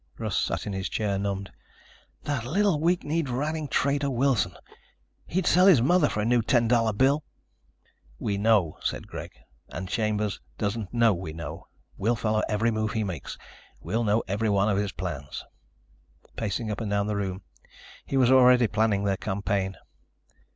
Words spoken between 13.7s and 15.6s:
We'll know every one of his plans."